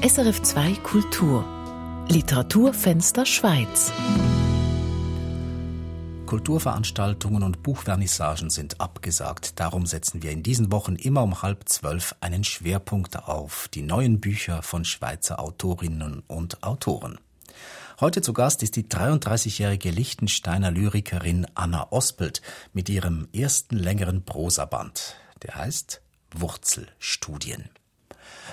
[0.00, 1.44] SRF 2 Kultur
[2.08, 3.92] Literaturfenster Schweiz
[6.24, 9.58] Kulturveranstaltungen und Buchvernissagen sind abgesagt.
[9.58, 14.20] Darum setzen wir in diesen Wochen immer um halb zwölf einen Schwerpunkt auf die neuen
[14.20, 17.18] Bücher von Schweizer Autorinnen und Autoren.
[18.00, 22.40] Heute zu Gast ist die 33-jährige Liechtensteiner Lyrikerin Anna Ospelt
[22.72, 25.16] mit ihrem ersten längeren Prosaband.
[25.42, 26.02] Der heißt
[26.36, 27.68] Wurzelstudien.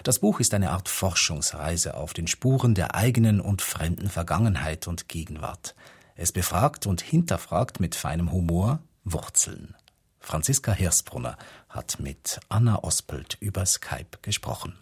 [0.03, 5.07] Das Buch ist eine Art Forschungsreise auf den Spuren der eigenen und fremden Vergangenheit und
[5.07, 5.75] Gegenwart.
[6.15, 9.75] Es befragt und hinterfragt mit feinem Humor Wurzeln.
[10.19, 11.37] Franziska Hirsbrunner
[11.69, 14.75] hat mit Anna Ospelt über Skype gesprochen.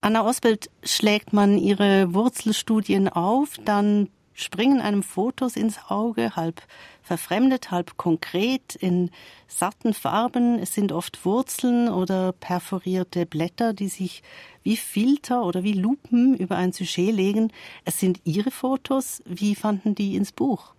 [0.00, 6.62] Anna Ospelt, schlägt man ihre Wurzelstudien auf, dann springen einem Fotos ins Auge, halb
[7.02, 9.10] verfremdet, halb konkret, in
[9.48, 10.58] satten Farben.
[10.58, 14.22] Es sind oft Wurzeln oder perforierte Blätter, die sich
[14.62, 17.52] wie Filter oder wie Lupen über ein Sujet legen.
[17.84, 19.22] Es sind Ihre Fotos.
[19.24, 20.74] Wie fanden die ins Buch?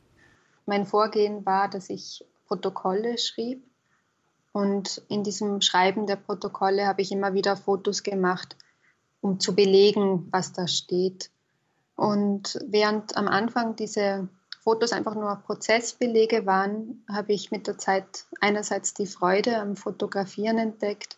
[0.66, 3.64] Mein Vorgehen war, dass ich Protokolle schrieb.
[4.52, 8.56] Und in diesem Schreiben der Protokolle habe ich immer wieder Fotos gemacht,
[9.22, 11.32] um zu belegen, was da steht.
[11.98, 14.30] Und während am Anfang diese
[14.62, 20.58] Fotos einfach nur Prozessbelege waren, habe ich mit der Zeit einerseits die Freude am Fotografieren
[20.58, 21.18] entdeckt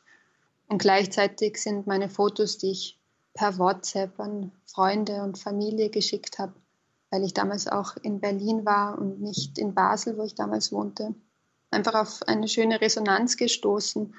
[0.70, 3.00] und gleichzeitig sind meine Fotos, die ich
[3.34, 6.54] per WhatsApp an Freunde und Familie geschickt habe,
[7.10, 11.16] weil ich damals auch in Berlin war und nicht in Basel, wo ich damals wohnte,
[11.72, 14.14] einfach auf eine schöne Resonanz gestoßen.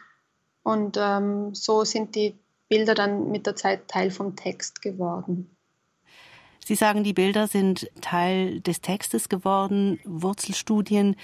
[0.62, 2.36] Und ähm, so sind die
[2.68, 5.56] Bilder dann mit der Zeit Teil vom Text geworden.
[6.64, 9.98] Sie sagen, die Bilder sind Teil des Textes geworden.
[10.04, 11.16] Wurzelstudien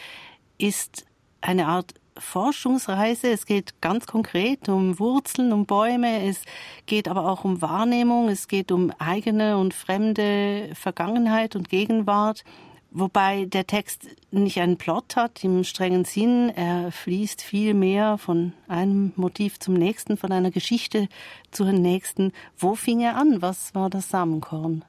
[0.59, 1.05] ist
[1.41, 3.29] eine Art Forschungsreise.
[3.31, 6.27] Es geht ganz konkret um Wurzeln, um Bäume.
[6.27, 6.43] Es
[6.87, 8.29] geht aber auch um Wahrnehmung.
[8.29, 12.45] Es geht um eigene und fremde Vergangenheit und Gegenwart.
[12.91, 16.49] Wobei der Text nicht einen Plot hat im strengen Sinn.
[16.49, 21.09] Er fließt viel mehr von einem Motiv zum nächsten, von einer Geschichte
[21.51, 22.33] zur nächsten.
[22.57, 23.43] Wo fing er an?
[23.43, 24.83] Was war das Samenkorn?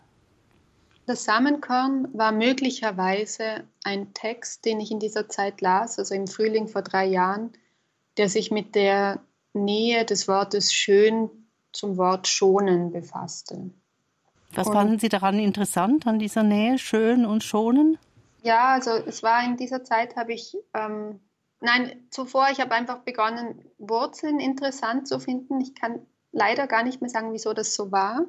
[1.08, 6.68] Das Samenkorn war möglicherweise ein Text, den ich in dieser Zeit las, also im Frühling
[6.68, 7.54] vor drei Jahren,
[8.18, 9.22] der sich mit der
[9.54, 11.30] Nähe des Wortes schön
[11.72, 13.72] zum Wort schonen befasste.
[14.52, 17.98] Was und, fanden Sie daran interessant, an dieser Nähe, schön und schonen?
[18.44, 21.22] Ja, also es war in dieser Zeit, habe ich, ähm,
[21.62, 25.62] nein, zuvor, ich habe einfach begonnen, Wurzeln interessant zu finden.
[25.62, 28.26] Ich kann leider gar nicht mehr sagen, wieso das so war.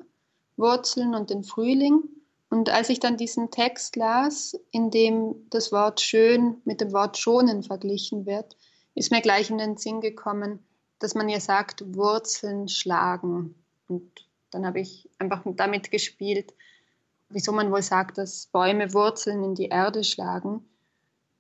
[0.57, 2.05] Wurzeln und den Frühling.
[2.51, 7.19] Und als ich dann diesen Text las, in dem das Wort schön mit dem Wort
[7.19, 8.57] schonen verglichen wird,
[8.95, 10.65] ist mir gleich in den Sinn gekommen,
[10.99, 13.55] dass man ja sagt, Wurzeln schlagen.
[13.87, 14.11] Und
[14.51, 16.55] dann habe ich einfach damit gespielt,
[17.29, 20.65] wieso man wohl sagt, dass Bäume Wurzeln in die Erde schlagen.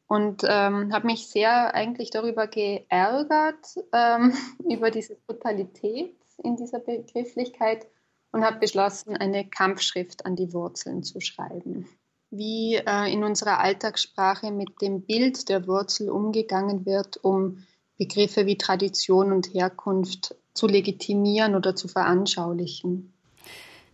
[0.06, 4.34] Und ähm, habe mich sehr eigentlich darüber geärgert, ähm,
[4.70, 7.86] über diese Brutalität in dieser Begrifflichkeit
[8.32, 11.88] und habe beschlossen, eine Kampfschrift an die Wurzeln zu schreiben.
[12.30, 17.64] Wie äh, in unserer Alltagssprache mit dem Bild der Wurzel umgegangen wird, um
[17.96, 23.12] Begriffe wie Tradition und Herkunft zu legitimieren oder zu veranschaulichen.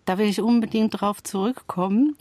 [0.04, 2.16] Da will ich unbedingt darauf zurückkommen.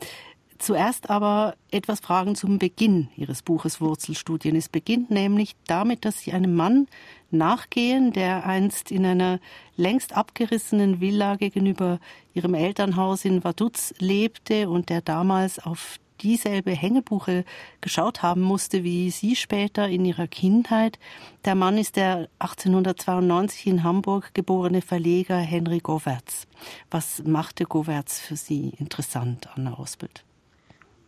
[0.63, 4.55] Zuerst aber etwas Fragen zum Beginn Ihres Buches Wurzelstudien.
[4.55, 6.87] Es beginnt nämlich damit, dass Sie einem Mann
[7.31, 9.41] nachgehen, der einst in einer
[9.75, 11.99] längst abgerissenen Villa gegenüber
[12.33, 17.43] Ihrem Elternhaus in Vaduz lebte und der damals auf dieselbe Hängebuche
[17.81, 20.97] geschaut haben musste wie Sie später in Ihrer Kindheit.
[21.43, 26.47] Der Mann ist der 1892 in Hamburg geborene Verleger Henry Gowertz.
[26.89, 30.23] Was machte Gowertz für Sie interessant, Anna Osbild?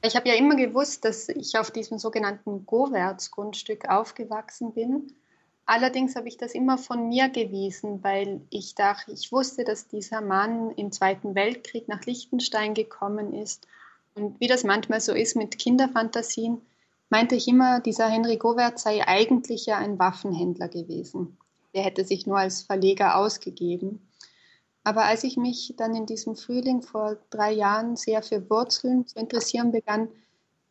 [0.06, 5.14] Ich habe ja immer gewusst, dass ich auf diesem sogenannten Gowerts-Grundstück aufgewachsen bin.
[5.66, 10.22] Allerdings habe ich das immer von mir gewiesen, weil ich dachte, ich wusste, dass dieser
[10.22, 13.68] Mann im Zweiten Weltkrieg nach Liechtenstein gekommen ist.
[14.14, 16.62] Und wie das manchmal so ist mit Kinderfantasien,
[17.10, 21.38] meinte ich immer, dieser Henry Govert sei eigentlich ja ein Waffenhändler gewesen.
[21.74, 24.08] Der hätte sich nur als Verleger ausgegeben.
[24.86, 29.18] Aber als ich mich dann in diesem Frühling vor drei Jahren sehr für Wurzeln zu
[29.18, 30.10] interessieren begann,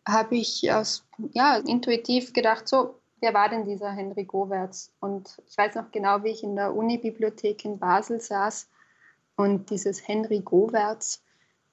[0.07, 4.93] habe ich aus, ja, intuitiv gedacht, so, wer war denn dieser Henry Gowertz?
[5.01, 8.69] Und ich weiß noch genau, wie ich in der Unibibliothek in Basel saß
[9.35, 11.21] und dieses Henry Gowertz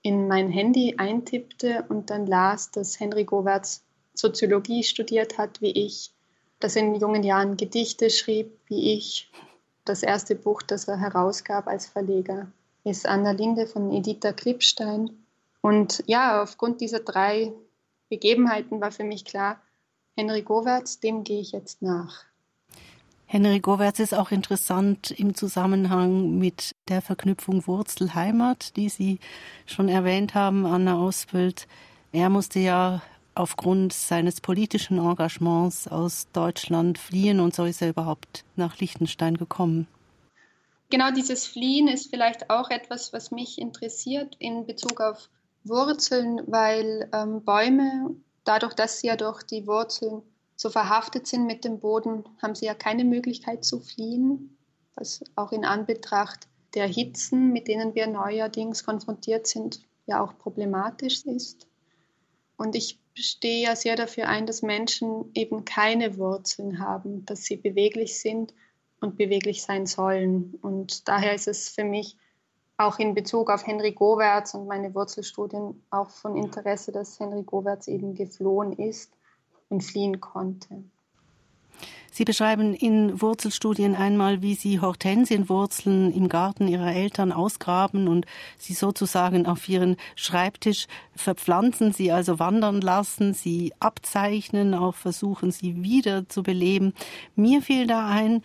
[0.01, 3.83] in mein Handy eintippte und dann las, dass Henry Gowertz
[4.15, 6.11] Soziologie studiert hat, wie ich,
[6.59, 9.31] dass er in jungen Jahren Gedichte schrieb, wie ich,
[9.91, 12.47] das erste Buch, das er herausgab als Verleger,
[12.85, 15.09] ist Anna Linde von Editha Krippstein.
[15.59, 17.51] Und ja, aufgrund dieser drei
[18.09, 19.59] Begebenheiten war für mich klar,
[20.15, 22.23] Henry Gowertz, dem gehe ich jetzt nach.
[23.25, 29.19] Henry Gowertz ist auch interessant im Zusammenhang mit der Verknüpfung Wurzel-Heimat, die Sie
[29.65, 31.67] schon erwähnt haben, Anna Ausbild.
[32.13, 33.01] Er musste ja
[33.35, 39.87] aufgrund seines politischen Engagements aus Deutschland fliehen und so ist er überhaupt nach Liechtenstein gekommen.
[40.89, 45.29] Genau dieses Fliehen ist vielleicht auch etwas, was mich interessiert in Bezug auf
[45.63, 50.21] Wurzeln, weil ähm, Bäume, dadurch, dass sie ja durch die Wurzeln
[50.55, 54.57] so verhaftet sind mit dem Boden, haben sie ja keine Möglichkeit zu fliehen,
[54.95, 61.25] was auch in Anbetracht der Hitzen, mit denen wir neuerdings konfrontiert sind, ja auch problematisch
[61.25, 61.67] ist.
[62.57, 67.57] Und ich stehe ja sehr dafür ein, dass Menschen eben keine Wurzeln haben, dass sie
[67.57, 68.53] beweglich sind
[68.99, 70.57] und beweglich sein sollen.
[70.61, 72.17] Und daher ist es für mich
[72.77, 77.87] auch in Bezug auf Henry Gowertz und meine Wurzelstudien auch von Interesse, dass Henry Gowertz
[77.87, 79.13] eben geflohen ist
[79.69, 80.83] und fliehen konnte.
[82.13, 88.25] Sie beschreiben in Wurzelstudien einmal, wie Sie Hortensienwurzeln im Garten Ihrer Eltern ausgraben und
[88.57, 95.83] sie sozusagen auf Ihren Schreibtisch verpflanzen, sie also wandern lassen, sie abzeichnen, auch versuchen, sie
[95.83, 96.93] wieder zu beleben.
[97.35, 98.43] Mir fiel da ein,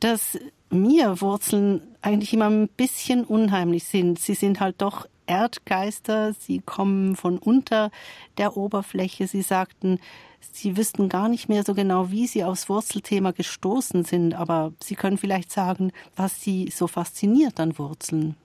[0.00, 0.38] dass
[0.70, 4.18] mir Wurzeln eigentlich immer ein bisschen unheimlich sind.
[4.18, 7.92] Sie sind halt doch Erdgeister, sie kommen von unter
[8.36, 9.28] der Oberfläche.
[9.28, 10.00] Sie sagten,
[10.52, 14.94] Sie wüssten gar nicht mehr so genau, wie Sie aufs Wurzelthema gestoßen sind, aber Sie
[14.94, 18.36] können vielleicht sagen, was Sie so fasziniert an Wurzeln.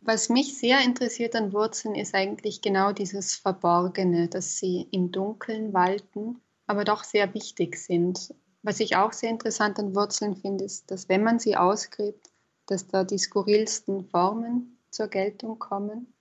[0.00, 5.72] Was mich sehr interessiert an Wurzeln ist eigentlich genau dieses Verborgene, dass sie im Dunkeln
[5.72, 8.32] walten, aber doch sehr wichtig sind.
[8.62, 12.30] Was ich auch sehr interessant an Wurzeln finde, ist, dass wenn man sie ausgräbt,
[12.66, 16.12] dass da die skurrilsten Formen zur Geltung kommen.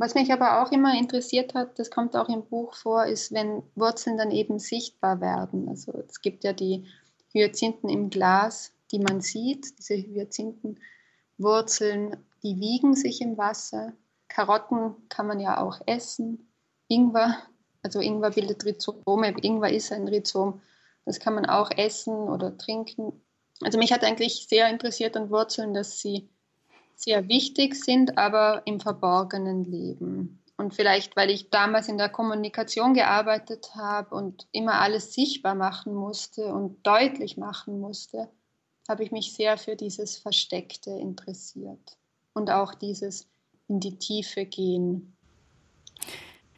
[0.00, 3.62] Was mich aber auch immer interessiert hat, das kommt auch im Buch vor, ist, wenn
[3.74, 5.68] Wurzeln dann eben sichtbar werden.
[5.68, 6.86] Also es gibt ja die
[7.34, 13.92] Hyazinthen im Glas, die man sieht, diese Hyazinthenwurzeln, die wiegen sich im Wasser.
[14.28, 16.48] Karotten kann man ja auch essen.
[16.88, 17.36] Ingwer,
[17.82, 20.62] also Ingwer bildet Rhizome, Ingwer ist ein Rhizom,
[21.04, 23.20] das kann man auch essen oder trinken.
[23.60, 26.30] Also mich hat eigentlich sehr interessiert an Wurzeln, dass sie
[27.00, 30.42] sehr wichtig sind, aber im Verborgenen leben.
[30.56, 35.94] Und vielleicht, weil ich damals in der Kommunikation gearbeitet habe und immer alles sichtbar machen
[35.94, 38.28] musste und deutlich machen musste,
[38.86, 41.96] habe ich mich sehr für dieses Versteckte interessiert
[42.34, 43.26] und auch dieses
[43.68, 45.16] in die Tiefe gehen.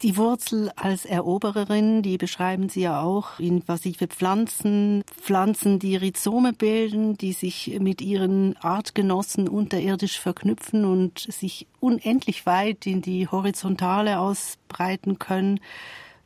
[0.03, 7.17] Die Wurzel als Erobererin, die beschreiben Sie ja auch, invasive Pflanzen, Pflanzen, die Rhizome bilden,
[7.17, 15.19] die sich mit ihren Artgenossen unterirdisch verknüpfen und sich unendlich weit in die Horizontale ausbreiten
[15.19, 15.61] können.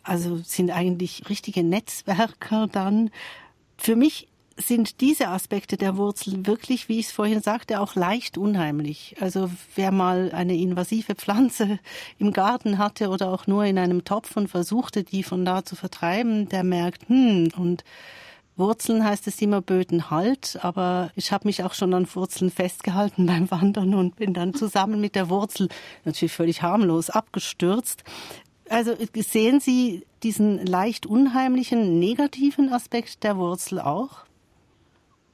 [0.02, 3.12] Also sind eigentlich richtige Netzwerker dann.
[3.78, 4.28] Für mich
[4.58, 9.16] sind diese Aspekte der Wurzel wirklich, wie ich es vorhin sagte, auch leicht unheimlich.
[9.20, 11.80] Also wer mal eine invasive Pflanze
[12.18, 15.76] im Garten hatte oder auch nur in einem Topf und versuchte, die von da zu
[15.76, 17.84] vertreiben, der merkt, hm, und
[18.58, 23.26] Wurzeln heißt es immer Böden halt, aber ich habe mich auch schon an Wurzeln festgehalten
[23.28, 25.70] beim Wandern und bin dann zusammen mit der Wurzel
[26.06, 28.04] natürlich völlig harmlos abgestürzt.
[28.70, 34.27] Also sehen Sie diesen leicht unheimlichen negativen Aspekt der Wurzel auch?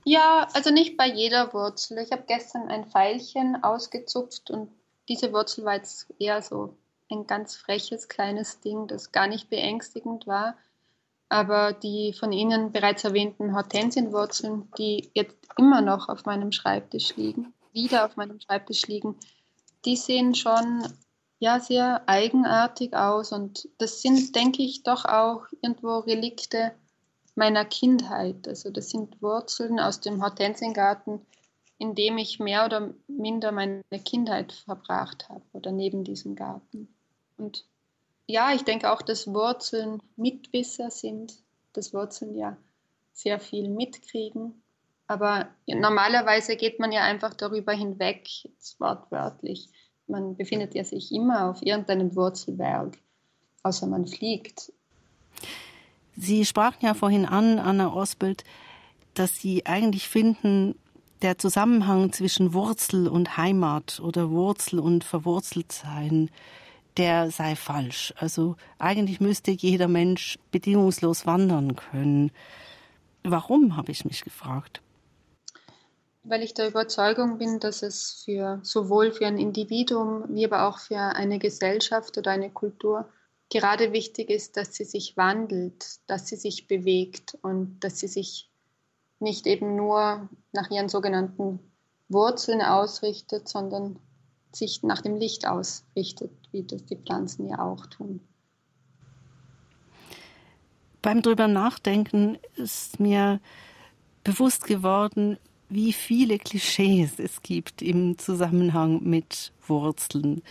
[0.05, 1.97] Ja, also nicht bei jeder Wurzel.
[1.99, 4.69] Ich habe gestern ein Pfeilchen ausgezupft und
[5.07, 6.75] diese Wurzel war jetzt eher so
[7.09, 10.57] ein ganz freches kleines Ding, das gar nicht beängstigend war.
[11.29, 17.53] Aber die von Ihnen bereits erwähnten Hortensienwurzeln, die jetzt immer noch auf meinem Schreibtisch liegen,
[17.71, 19.15] wieder auf meinem Schreibtisch liegen,
[19.85, 20.83] die sehen schon
[21.39, 26.73] ja sehr eigenartig aus und das sind, denke ich, doch auch irgendwo Relikte
[27.35, 28.47] meiner Kindheit.
[28.47, 31.21] Also das sind Wurzeln aus dem Hortensiengarten,
[31.77, 36.87] in dem ich mehr oder minder meine Kindheit verbracht habe oder neben diesem Garten.
[37.37, 37.65] Und
[38.27, 41.33] ja, ich denke auch, dass Wurzeln Mitwisser sind,
[41.73, 42.57] dass Wurzeln ja
[43.11, 44.61] sehr viel mitkriegen.
[45.07, 49.69] Aber normalerweise geht man ja einfach darüber hinweg, jetzt wortwörtlich.
[50.07, 52.97] Man befindet ja sich immer auf irgendeinem Wurzelberg,
[53.63, 54.71] außer man fliegt.
[56.15, 58.43] Sie sprachen ja vorhin an, Anna Osbild,
[59.13, 60.75] dass Sie eigentlich finden,
[61.21, 66.29] der Zusammenhang zwischen Wurzel und Heimat oder Wurzel und Verwurzeltsein,
[66.97, 68.13] der sei falsch.
[68.17, 72.31] Also eigentlich müsste jeder Mensch bedingungslos wandern können.
[73.23, 74.81] Warum, habe ich mich gefragt.
[76.23, 80.79] weil ich der Überzeugung bin, dass es für sowohl für ein Individuum wie aber auch
[80.79, 83.09] für eine Gesellschaft oder eine Kultur
[83.53, 88.49] gerade wichtig ist, dass sie sich wandelt, dass sie sich bewegt und dass sie sich
[89.19, 91.59] nicht eben nur nach ihren sogenannten
[92.09, 93.99] Wurzeln ausrichtet, sondern
[94.51, 98.21] sich nach dem Licht ausrichtet, wie das die Pflanzen ja auch tun.
[101.03, 103.39] Beim drüber nachdenken ist mir
[104.23, 105.37] bewusst geworden,
[105.69, 110.41] wie viele Klischees es gibt im Zusammenhang mit Wurzeln.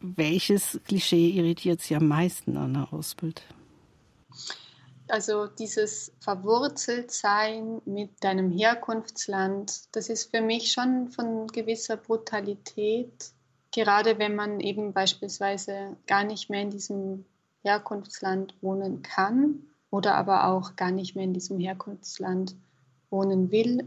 [0.00, 3.42] Welches Klischee irritiert Sie am meisten, Anna Ausbild?
[5.08, 13.32] Also dieses Verwurzeltsein mit deinem Herkunftsland, das ist für mich schon von gewisser Brutalität,
[13.72, 17.24] gerade wenn man eben beispielsweise gar nicht mehr in diesem
[17.62, 22.54] Herkunftsland wohnen kann oder aber auch gar nicht mehr in diesem Herkunftsland
[23.10, 23.84] wohnen will.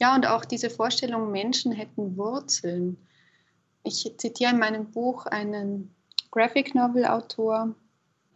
[0.00, 2.96] Ja, und auch diese Vorstellung, Menschen hätten Wurzeln.
[3.84, 5.94] Ich zitiere in meinem Buch einen
[6.30, 7.74] Graphic Novel Autor,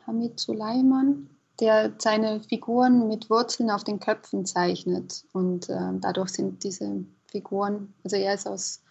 [0.07, 5.25] Hamid Suleiman, der seine Figuren mit Wurzeln auf den Köpfen zeichnet.
[5.33, 8.83] Und äh, dadurch sind diese Figuren, also er ist aus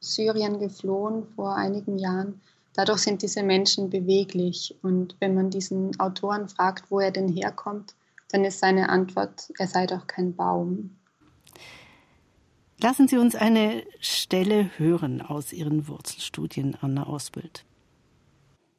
[0.00, 2.40] Syrien geflohen vor einigen Jahren,
[2.74, 4.76] dadurch sind diese Menschen beweglich.
[4.82, 7.94] Und wenn man diesen Autoren fragt, wo er denn herkommt,
[8.30, 10.97] dann ist seine Antwort, er sei doch kein Baum.
[12.80, 17.64] Lassen Sie uns eine Stelle hören aus Ihren Wurzelstudien, Anna Ausbild.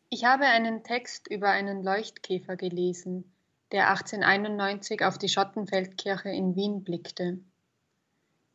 [0.10, 3.30] Ich habe einen Text über einen Leuchtkäfer gelesen,
[3.74, 7.40] der 1891 auf die Schottenfeldkirche in Wien blickte,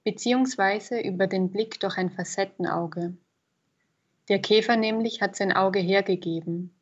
[0.02, 3.14] beziehungsweise über den Blick durch ein Facettenauge.
[4.30, 6.74] Der Käfer nämlich hat sein Auge hergegeben,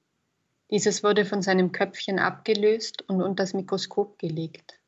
[0.71, 4.79] dieses wurde von seinem Köpfchen abgelöst und unter das Mikroskop gelegt.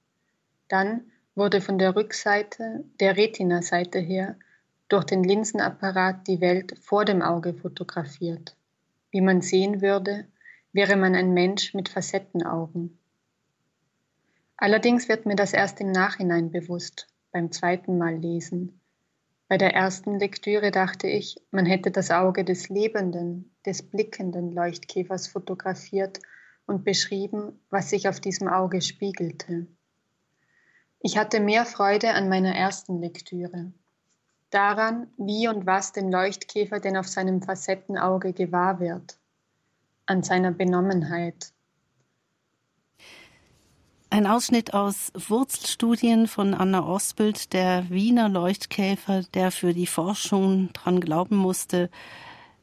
[0.68, 4.36] Dann wurde von der Rückseite, der Retina-Seite her,
[4.88, 8.56] durch den Linsenapparat die Welt vor dem Auge fotografiert.
[9.10, 10.26] Wie man sehen würde,
[10.72, 12.98] wäre man ein Mensch mit Facettenaugen.
[14.56, 18.80] Allerdings wird mir das erst im Nachhinein bewusst, beim zweiten Mal lesen,
[19.46, 25.28] bei der ersten Lektüre dachte ich, man hätte das Auge des lebenden, des blickenden Leuchtkäfers
[25.28, 26.18] fotografiert
[26.66, 29.66] und beschrieben, was sich auf diesem Auge spiegelte.
[31.06, 33.70] Ich hatte mehr Freude an meiner ersten Lektüre,
[34.49, 39.18] daran, wie und was dem Leuchtkäfer denn auf seinem Facettenauge gewahr wird,
[40.06, 41.52] an seiner Benommenheit,
[44.08, 51.00] ein Ausschnitt aus Wurzelstudien von Anna Osbild, der Wiener Leuchtkäfer, der für die Forschung dran
[51.00, 51.90] glauben musste.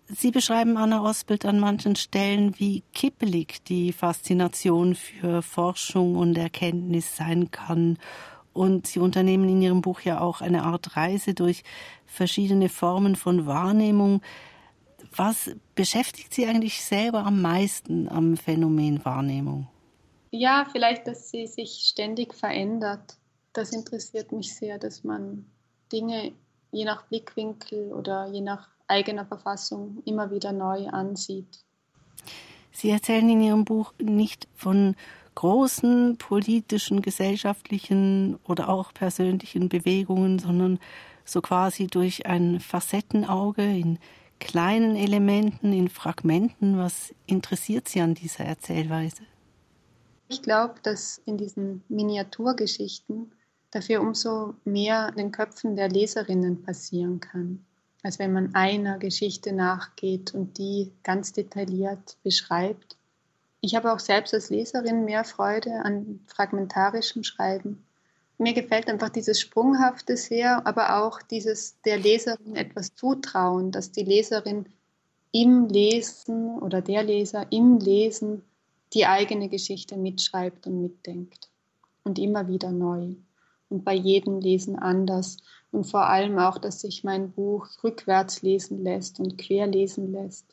[0.07, 7.17] Sie beschreiben Anna Osbild an manchen Stellen, wie kippelig die Faszination für Forschung und Erkenntnis
[7.17, 7.99] sein kann.
[8.53, 11.63] Und Sie unternehmen in Ihrem Buch ja auch eine Art Reise durch
[12.05, 14.21] verschiedene Formen von Wahrnehmung.
[15.15, 19.67] Was beschäftigt Sie eigentlich selber am meisten am Phänomen Wahrnehmung?
[20.31, 23.17] Ja, vielleicht, dass sie sich ständig verändert.
[23.51, 25.45] Das interessiert mich sehr, dass man
[25.91, 26.31] Dinge
[26.71, 31.65] je nach Blickwinkel oder je nach eigener Verfassung immer wieder neu ansieht.
[32.71, 34.95] Sie erzählen in Ihrem Buch nicht von
[35.35, 40.79] großen politischen, gesellschaftlichen oder auch persönlichen Bewegungen, sondern
[41.25, 43.99] so quasi durch ein Facettenauge in
[44.39, 46.77] kleinen Elementen, in Fragmenten.
[46.77, 49.23] Was interessiert Sie an dieser Erzählweise?
[50.27, 53.31] Ich glaube, dass in diesen Miniaturgeschichten
[53.69, 57.65] dafür umso mehr den Köpfen der Leserinnen passieren kann,
[58.03, 62.97] als wenn man einer Geschichte nachgeht und die ganz detailliert beschreibt.
[63.61, 67.85] Ich habe auch selbst als Leserin mehr Freude an fragmentarischem Schreiben.
[68.39, 74.03] Mir gefällt einfach dieses Sprunghafte sehr, aber auch dieses der Leserin etwas zutrauen, dass die
[74.03, 74.65] Leserin
[75.31, 78.43] im Lesen oder der Leser im Lesen
[78.93, 81.49] die eigene Geschichte mitschreibt und mitdenkt.
[82.03, 83.13] Und immer wieder neu.
[83.69, 85.37] Und bei jedem Lesen anders.
[85.71, 90.47] Und vor allem auch, dass sich mein Buch rückwärts lesen lässt und quer lesen lässt.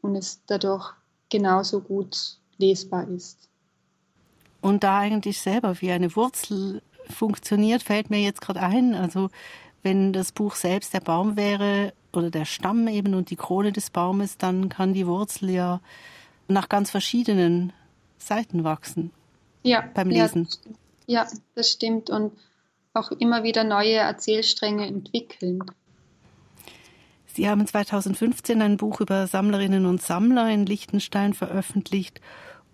[0.00, 0.94] Und es dadurch
[1.30, 3.48] genauso gut lesbar ist.
[4.60, 8.94] Und da eigentlich selber wie eine Wurzel funktioniert, fällt mir jetzt gerade ein.
[8.94, 9.30] Also
[9.82, 13.90] wenn das Buch selbst der Baum wäre oder der Stamm eben und die Krone des
[13.90, 15.80] Baumes, dann kann die Wurzel ja
[16.48, 17.72] nach ganz verschiedenen
[18.18, 19.10] Seiten wachsen.
[19.62, 19.84] Ja.
[19.94, 20.48] Beim Lesen.
[21.06, 22.10] Ja, ja, das stimmt.
[22.10, 22.32] Und
[22.94, 25.60] auch immer wieder neue Erzählstränge entwickeln.
[27.38, 32.20] Sie haben 2015 ein Buch über Sammlerinnen und Sammler in Liechtenstein veröffentlicht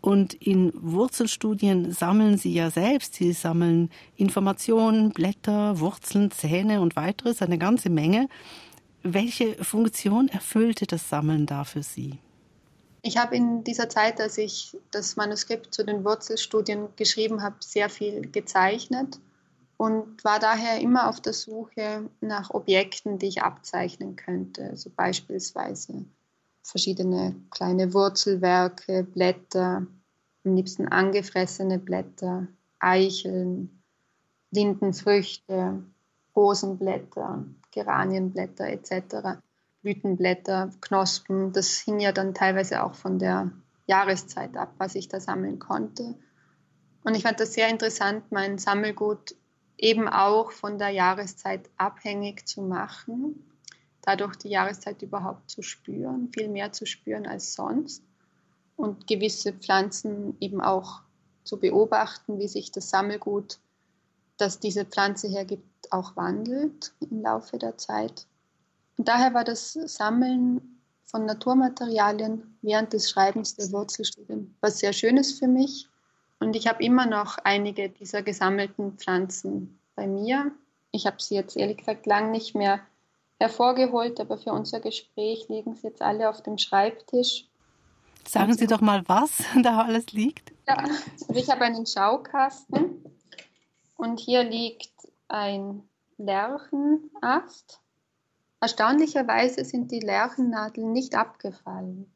[0.00, 3.12] Und in Wurzelstudien sammeln Sie ja selbst.
[3.12, 8.26] Sie sammeln Informationen, Blätter, Wurzeln, Zähne und weiteres, eine ganze Menge.
[9.02, 12.18] Welche Funktion erfüllte das Sammeln da für Sie?
[13.02, 17.90] Ich habe in dieser Zeit, als ich das Manuskript zu den Wurzelstudien geschrieben habe, sehr
[17.90, 19.18] viel gezeichnet
[19.76, 24.64] und war daher immer auf der Suche nach Objekten, die ich abzeichnen könnte.
[24.70, 26.04] Also beispielsweise
[26.62, 29.86] verschiedene kleine Wurzelwerke, Blätter,
[30.44, 32.46] am liebsten angefressene Blätter,
[32.78, 33.82] Eicheln,
[34.50, 35.82] Lindenfrüchte,
[36.36, 39.40] Rosenblätter, Geranienblätter etc.,
[39.82, 41.52] Blütenblätter, Knospen.
[41.52, 43.50] Das hing ja dann teilweise auch von der
[43.86, 46.14] Jahreszeit ab, was ich da sammeln konnte.
[47.04, 49.36] Und ich fand das sehr interessant, mein Sammelgut
[49.78, 53.44] eben auch von der Jahreszeit abhängig zu machen
[54.04, 58.02] dadurch die Jahreszeit überhaupt zu spüren, viel mehr zu spüren als sonst
[58.76, 61.00] und gewisse Pflanzen eben auch
[61.44, 63.58] zu beobachten, wie sich das Sammelgut,
[64.36, 68.26] das diese Pflanze hergibt, auch wandelt im Laufe der Zeit.
[68.96, 75.38] Und daher war das Sammeln von Naturmaterialien während des Schreibens der Wurzelstudien was sehr Schönes
[75.38, 75.88] für mich.
[76.40, 80.52] Und ich habe immer noch einige dieser gesammelten Pflanzen bei mir.
[80.90, 82.80] Ich habe sie jetzt ehrlich gesagt lang nicht mehr
[83.38, 87.46] hervorgeholt, aber für unser Gespräch liegen sie jetzt alle auf dem Schreibtisch.
[88.26, 90.52] Sagen Sie doch mal, was da alles liegt.
[90.66, 93.04] Ja, also ich habe einen Schaukasten
[93.96, 94.92] und hier liegt
[95.28, 95.82] ein
[96.16, 97.80] Lärchenast.
[98.60, 102.10] Erstaunlicherweise sind die Lärchennadeln nicht abgefallen.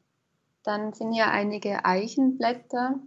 [0.63, 2.99] Dann sind hier einige Eichenblätter,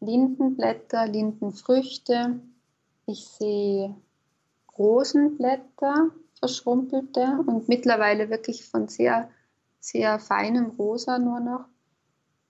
[0.00, 2.40] Lindenblätter, Lindenfrüchte.
[3.06, 3.94] Ich sehe
[4.76, 9.30] Rosenblätter, verschrumpelte und mittlerweile wirklich von sehr,
[9.80, 11.64] sehr feinem Rosa nur noch.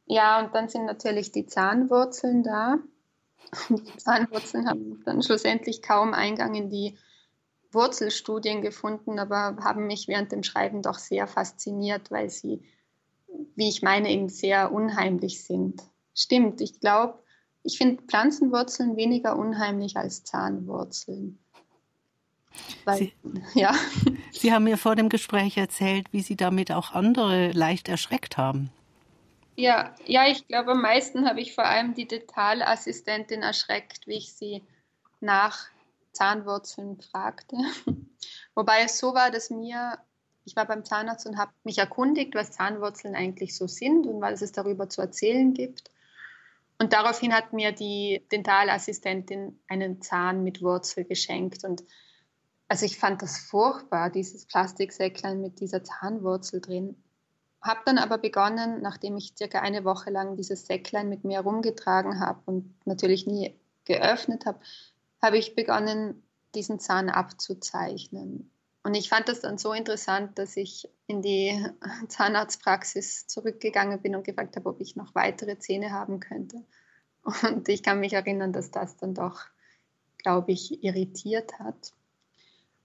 [0.07, 2.79] Ja, und dann sind natürlich die Zahnwurzeln da.
[3.69, 6.97] Die Zahnwurzeln haben dann schlussendlich kaum Eingang in die
[7.71, 12.63] Wurzelstudien gefunden, aber haben mich während dem Schreiben doch sehr fasziniert, weil sie,
[13.55, 15.83] wie ich meine, eben sehr unheimlich sind.
[16.15, 17.19] Stimmt, ich glaube,
[17.67, 21.39] ich finde Pflanzenwurzeln weniger unheimlich als Zahnwurzeln.
[22.85, 23.13] Weil, Sie,
[23.55, 23.75] ja.
[24.31, 28.71] Sie haben mir vor dem Gespräch erzählt, wie Sie damit auch andere leicht erschreckt haben.
[29.57, 34.35] Ja, ja, ich glaube, am meisten habe ich vor allem die Detailassistentin erschreckt, wie ich
[34.35, 34.63] sie
[35.21, 35.69] nach
[36.13, 37.57] Zahnwurzeln fragte.
[38.55, 39.99] Wobei es so war, dass mir,
[40.45, 44.43] ich war beim Zahnarzt und habe mich erkundigt, was Zahnwurzeln eigentlich so sind und was
[44.43, 45.91] es darüber zu erzählen gibt.
[46.79, 51.65] Und daraufhin hat mir die Dentalassistentin einen Zahn mit Wurzel geschenkt.
[51.65, 51.85] Und
[52.69, 57.03] also ich fand das furchtbar, dieses Plastiksäcklein mit dieser Zahnwurzel drin.
[57.63, 62.21] Habe dann aber begonnen, nachdem ich circa eine Woche lang dieses Säcklein mit mir herumgetragen
[62.21, 64.61] habe und natürlich nie geöffnet habe,
[65.23, 66.23] habe ich begonnen,
[66.55, 68.51] diesen Zahn abzuzeichnen.
[68.87, 71.61] Und ich fand das dann so interessant, dass ich in die
[72.07, 76.63] Zahnarztpraxis zurückgegangen bin und gefragt habe, ob ich noch weitere Zähne haben könnte.
[77.43, 79.41] Und ich kann mich erinnern, dass das dann doch,
[80.19, 81.95] glaube ich, irritiert hat.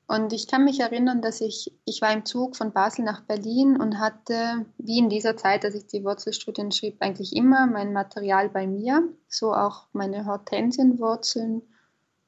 [0.07, 3.79] Und ich kann mich erinnern, dass ich, ich war im Zug von Basel nach Berlin
[3.79, 8.49] und hatte, wie in dieser Zeit, als ich die Wurzelstudien schrieb, eigentlich immer mein Material
[8.49, 11.61] bei mir, so auch meine Hortensienwurzeln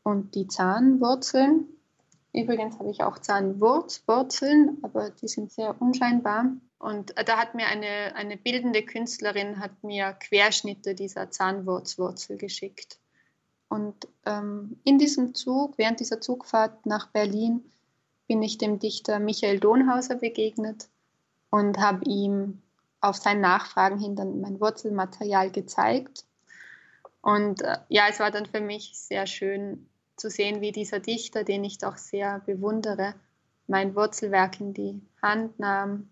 [0.04, 1.70] und die Zahnwurzeln.
[2.34, 6.46] Übrigens habe ich auch Zahnwurzwurzeln, aber die sind sehr unscheinbar.
[6.80, 12.98] Und da hat mir eine, eine bildende Künstlerin hat mir Querschnitte dieser Zahnwurzwurzel geschickt.
[13.70, 17.64] Und ähm, in diesem Zug, während dieser Zugfahrt nach Berlin,
[18.28, 20.90] bin ich dem Dichter Michael Donhauser begegnet
[21.52, 22.62] und habe ihm
[23.00, 26.26] auf sein Nachfragen hin dann mein Wurzelmaterial gezeigt.
[27.22, 31.44] Und äh, ja, es war dann für mich sehr schön zu sehen, wie dieser Dichter,
[31.44, 33.16] den ich doch sehr bewundere,
[33.68, 36.10] mein Wurzelwerk in die Hand nahm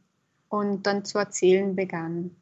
[0.49, 2.35] und dann zu erzählen begann.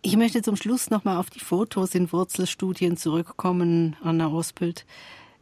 [0.00, 4.86] Ich möchte zum Schluss nochmal auf die Fotos in Wurzelstudien zurückkommen, Anna Ospelt.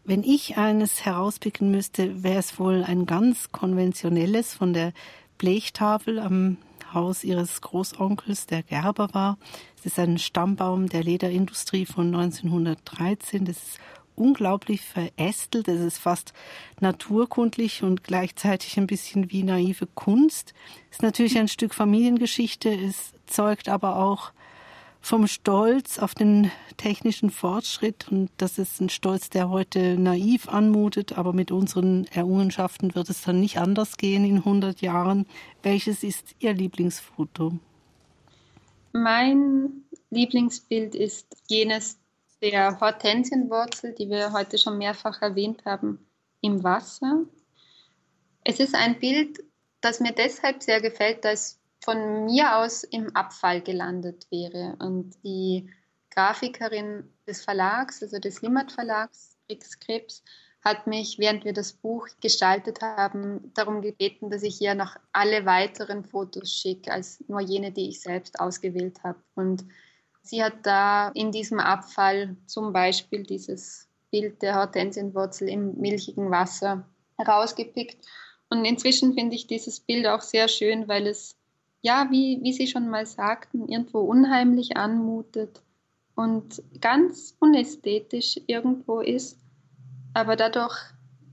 [0.02, 4.92] Wenn ich eines herauspicken müsste, wäre es wohl ein ganz konventionelles von der
[5.36, 6.56] Blechtafel am
[6.92, 9.38] Haus ihres Großonkels, der Gerber war.
[9.78, 13.44] Es ist ein Stammbaum der Lederindustrie von 1913.
[13.44, 13.78] Das ist
[14.16, 15.68] unglaublich verästelt.
[15.68, 16.32] Es ist fast
[16.80, 20.54] naturkundlich und gleichzeitig ein bisschen wie naive Kunst.
[20.90, 22.70] Es ist natürlich ein Stück Familiengeschichte.
[22.70, 24.32] Es zeugt aber auch
[25.06, 31.16] vom Stolz auf den technischen Fortschritt und das ist ein Stolz, der heute naiv anmutet,
[31.16, 35.26] aber mit unseren Errungenschaften wird es dann nicht anders gehen in 100 Jahren.
[35.62, 37.52] Welches ist Ihr Lieblingsfoto?
[38.92, 42.00] Mein Lieblingsbild ist jenes
[42.42, 46.04] der Hortensienwurzel, die wir heute schon mehrfach erwähnt haben,
[46.40, 47.20] im Wasser.
[48.42, 49.38] Es ist ein Bild,
[49.80, 54.76] das mir deshalb sehr gefällt, da es von mir aus im Abfall gelandet wäre.
[54.78, 55.70] Und die
[56.10, 60.22] Grafikerin des Verlags, also des Limmat Verlags, Rix Krebs,
[60.66, 65.46] hat mich, während wir das Buch gestaltet haben, darum gebeten, dass ich ihr noch alle
[65.46, 69.22] weiteren Fotos schicke, als nur jene, die ich selbst ausgewählt habe.
[69.36, 69.64] Und
[70.22, 76.88] sie hat da in diesem Abfall zum Beispiel dieses Bild der Hortensienwurzel im milchigen Wasser
[77.16, 78.04] herausgepickt.
[78.50, 81.35] Und inzwischen finde ich dieses Bild auch sehr schön, weil es,
[81.86, 85.62] ja, wie, wie Sie schon mal sagten, irgendwo unheimlich anmutet
[86.14, 89.38] und ganz unästhetisch irgendwo ist
[90.16, 90.74] aber dadurch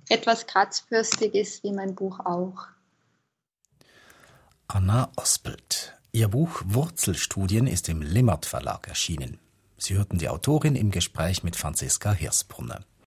[0.10, 2.68] etwas kratzbürstig ist, wie mein Buch auch.
[4.68, 5.98] Anna Ospelt.
[6.12, 9.40] Ihr Buch Wurzelstudien ist im Limmert Verlag erschienen.
[9.78, 12.84] Sie hörten die Autorin im Gespräch mit Franziska Hirsbrunner.